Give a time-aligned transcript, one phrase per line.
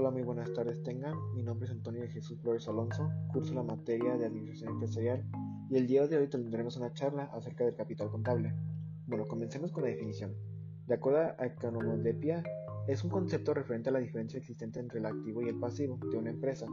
[0.00, 1.16] Hola, muy buenas tardes tengan.
[1.34, 5.24] Mi nombre es Antonio Jesús Flores Alonso, curso la materia de Administración Empresarial
[5.68, 8.54] y el día de hoy tendremos una charla acerca del capital contable.
[9.08, 10.36] Bueno, comencemos con la definición.
[10.86, 12.44] De acuerdo a Economodepia,
[12.86, 16.16] es un concepto referente a la diferencia existente entre el activo y el pasivo de
[16.16, 16.68] una empresa,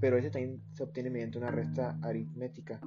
[0.00, 2.80] pero ese también se obtiene mediante una resta aritmética.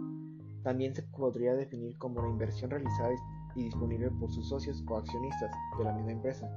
[0.64, 3.12] También se podría definir como una inversión realizada
[3.56, 6.50] y disponible por sus socios o accionistas de la misma empresa.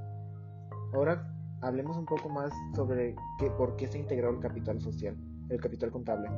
[0.93, 1.32] Ahora
[1.63, 5.15] hablemos un poco más sobre qué, por qué está integrado el capital social,
[5.49, 6.29] el capital contable.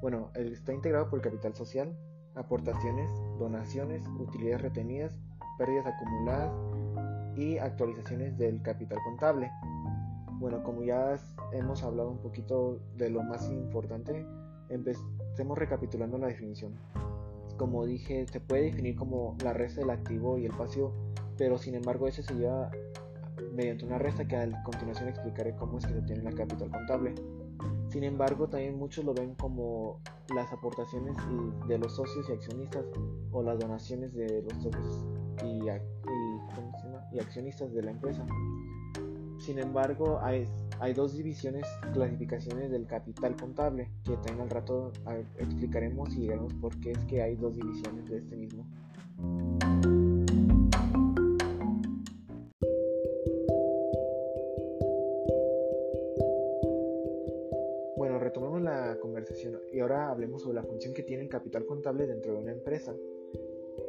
[0.00, 1.96] Bueno, está integrado por el capital social,
[2.34, 5.18] aportaciones, donaciones, utilidades retenidas,
[5.58, 6.52] pérdidas acumuladas
[7.36, 9.50] y actualizaciones del capital contable.
[10.38, 11.16] Bueno, como ya
[11.52, 14.26] hemos hablado un poquito de lo más importante,
[14.68, 16.74] empecemos recapitulando la definición.
[17.56, 20.92] Como dije, se puede definir como la resta del activo y el pasivo,
[21.38, 22.70] pero sin embargo ese se lleva
[23.54, 27.14] mediante una resta que a continuación explicaré cómo es que se obtiene la capital contable.
[27.88, 30.00] Sin embargo, también muchos lo ven como
[30.34, 31.14] las aportaciones
[31.68, 32.86] de los socios y accionistas
[33.30, 35.04] o las donaciones de los socios
[35.44, 38.26] y, y, accionistas de la empresa.
[39.38, 40.48] Sin embargo, hay,
[40.80, 44.92] hay, dos divisiones, clasificaciones del capital contable, que también al rato
[45.38, 48.64] explicaremos y diremos por qué es que hay dos divisiones de este mismo.
[59.72, 62.94] Y ahora hablemos sobre la función que tiene el capital contable dentro de una empresa.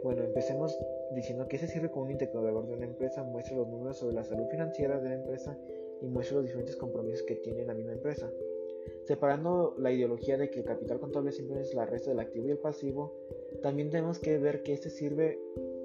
[0.03, 0.77] Bueno, empecemos
[1.15, 4.23] diciendo que se sirve como un indicador de una empresa, muestra los números sobre la
[4.23, 5.57] salud financiera de la empresa
[6.01, 8.31] y muestra los diferentes compromisos que tiene la misma empresa.
[9.05, 12.51] Separando la ideología de que el capital contable siempre es la resta del activo y
[12.51, 13.13] el pasivo,
[13.61, 15.39] también tenemos que ver que este sirve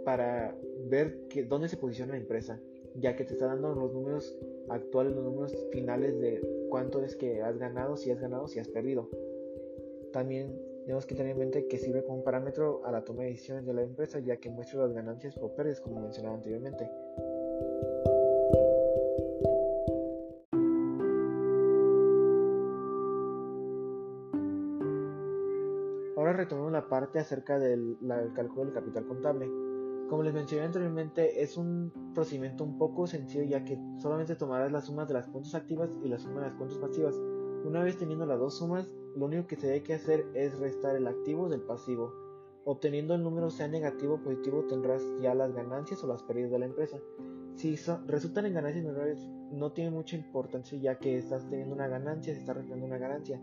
[0.05, 2.61] para ver que, dónde se posiciona la empresa,
[2.97, 4.37] ya que te está dando los números
[4.69, 8.69] actuales, los números finales de cuánto es que has ganado, si has ganado, si has
[8.69, 9.09] perdido.
[10.13, 13.67] También tenemos que tener en mente que sirve como parámetro a la toma de decisiones
[13.67, 16.91] de la empresa ya que muestra las ganancias o pérdidas como mencionaba anteriormente.
[26.17, 27.99] Ahora retomemos la parte acerca del,
[28.35, 29.47] cálculo del capital contable.
[30.09, 34.87] Como les mencioné anteriormente, es un procedimiento un poco sencillo ya que solamente tomarás las
[34.87, 37.15] sumas de las cuentas activas y la suma de las cuentas pasivas.
[37.65, 41.07] Una vez teniendo las dos sumas, lo único que se debe hacer es restar el
[41.07, 42.13] activo del pasivo.
[42.65, 46.59] Obteniendo el número sea negativo o positivo tendrás ya las ganancias o las pérdidas de
[46.61, 46.99] la empresa.
[47.57, 47.77] Si
[48.07, 49.19] resultan en ganancias menores
[49.51, 53.41] no tiene mucha importancia ya que estás teniendo una ganancia, se está restando una ganancia.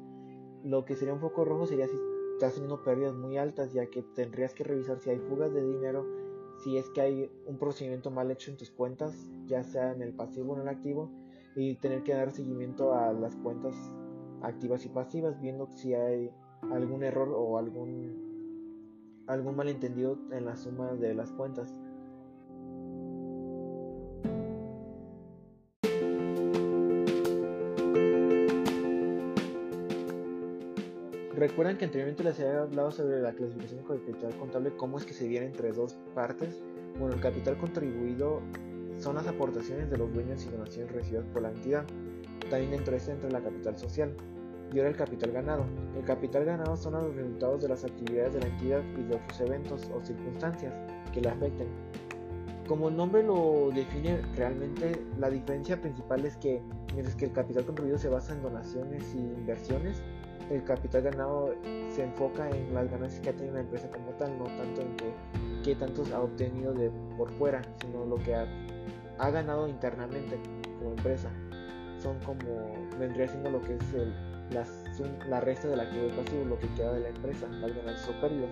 [0.64, 1.98] Lo que sería un foco rojo sería si
[2.34, 6.06] estás teniendo pérdidas muy altas ya que tendrías que revisar si hay fugas de dinero,
[6.64, 9.14] si es que hay un procedimiento mal hecho en tus cuentas,
[9.48, 11.12] ya sea en el pasivo o en el activo,
[11.56, 13.76] y tener que dar seguimiento a las cuentas
[14.46, 16.32] activas y pasivas, viendo si hay
[16.72, 21.74] algún error o algún, algún malentendido en la suma de las cuentas.
[31.36, 35.14] Recuerdan que anteriormente les había hablado sobre la clasificación de capital contable, cómo es que
[35.14, 36.64] se viene entre dos partes.
[36.98, 38.42] Bueno, el capital contribuido
[38.98, 41.86] son las aportaciones de los dueños y donaciones recibidas por la entidad.
[42.50, 44.16] También dentro de la capital social
[44.74, 45.66] y ahora el capital ganado.
[45.96, 49.42] El capital ganado son los resultados de las actividades de la entidad y de otros
[49.42, 50.74] eventos o circunstancias
[51.14, 51.68] que le afecten.
[52.68, 56.62] Como el nombre lo define realmente, la diferencia principal es que
[56.94, 60.02] mientras que el capital contribuido se basa en donaciones y inversiones,
[60.50, 61.54] el capital ganado
[61.90, 64.96] se enfoca en las ganancias que ha tenido la empresa como tal, no tanto en
[64.96, 65.14] que,
[65.64, 68.48] qué tantos ha obtenido de por fuera, sino lo que ha,
[69.20, 70.40] ha ganado internamente
[70.80, 71.32] como empresa.
[72.06, 74.14] Son como, vendría siendo lo que es el,
[75.28, 78.50] la resta del activo pasivo, lo que queda de la empresa, las ganancias o pérdidas.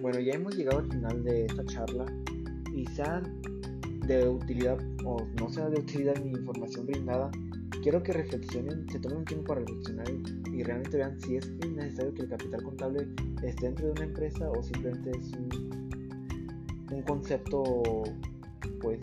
[0.00, 2.06] Bueno, ya hemos llegado al final de esta charla
[2.76, 3.20] y sea
[4.06, 7.32] de utilidad o no sea de utilidad mi información brindada,
[7.82, 10.06] quiero que reflexionen, se tomen un tiempo para reflexionar
[10.52, 13.08] y, realmente vean si es necesario que el capital contable
[13.42, 15.32] esté dentro de una empresa o simplemente es
[16.90, 17.62] un concepto
[18.80, 18.98] pues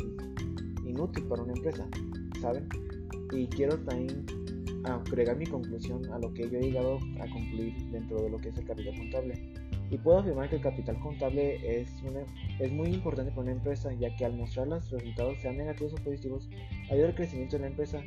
[0.85, 1.87] inútil para una empresa,
[2.41, 2.67] ¿saben?
[3.31, 4.25] Y quiero también
[4.83, 8.49] agregar mi conclusión a lo que yo he llegado a concluir dentro de lo que
[8.49, 9.53] es el capital contable.
[9.89, 12.21] Y puedo afirmar que el capital contable es, una,
[12.59, 16.03] es muy importante para una empresa, ya que al mostrar los resultados, sean negativos o
[16.03, 16.49] positivos,
[16.91, 18.01] ayuda al crecimiento de la empresa,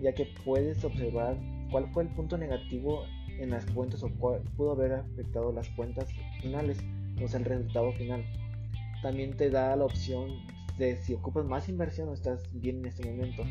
[0.00, 1.36] ya que puedes observar
[1.70, 3.04] cuál fue el punto negativo
[3.38, 6.08] en las cuentas o cuál pudo haber afectado las cuentas
[6.42, 6.78] finales
[7.22, 8.24] o sea, el resultado final.
[9.02, 10.30] También te da la opción
[10.78, 13.42] de si ocupas más inversión o estás bien en este momento,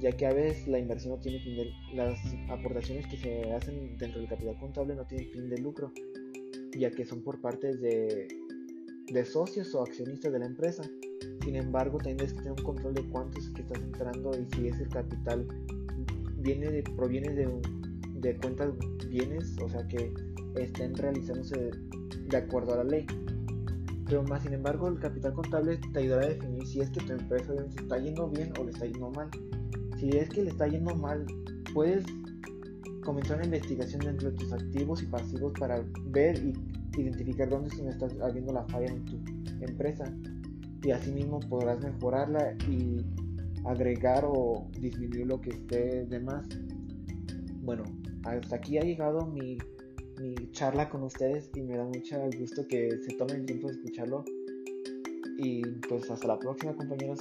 [0.00, 2.18] ya que a veces la inversión no tiene fin de las
[2.48, 5.92] aportaciones que se hacen dentro del capital contable no tienen fin de lucro,
[6.76, 8.28] ya que son por parte de,
[9.12, 10.82] de socios o accionistas de la empresa.
[11.44, 14.68] Sin embargo, también debes tener un control de cuánto es que estás entrando y si
[14.68, 15.46] ese capital
[16.42, 17.48] viene de, proviene de,
[18.14, 18.70] de cuentas
[19.08, 20.12] bienes, o sea que
[20.56, 21.70] estén realizándose
[22.28, 23.06] de acuerdo a la ley.
[24.06, 27.12] Pero más sin embargo, el capital contable te ayudará a definir si es que tu
[27.12, 29.28] empresa está yendo bien o le está yendo mal.
[29.98, 31.24] Si es que le está yendo mal,
[31.72, 32.04] puedes
[33.02, 36.52] comenzar una investigación dentro de tus activos y pasivos para ver y
[37.00, 39.16] identificar dónde se está habiendo la falla en tu
[39.60, 40.12] empresa.
[40.82, 43.00] Y asimismo podrás mejorarla y
[43.64, 46.46] agregar o disminuir lo que esté de más.
[47.62, 47.84] Bueno,
[48.24, 49.58] hasta aquí ha llegado mi
[50.22, 53.74] mi charla con ustedes y me da mucho gusto que se tomen el tiempo de
[53.74, 54.24] escucharlo.
[55.38, 57.18] Y pues hasta la próxima compañeros.